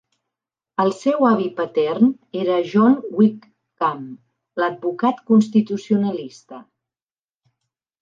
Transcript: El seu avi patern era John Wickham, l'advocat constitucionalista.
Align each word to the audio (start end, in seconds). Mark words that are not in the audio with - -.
El 0.83 0.87
seu 0.99 1.27
avi 1.31 1.45
patern 1.59 2.09
era 2.41 2.57
John 2.71 2.97
Wickham, 3.21 4.03
l'advocat 4.65 5.25
constitucionalista. 5.33 6.67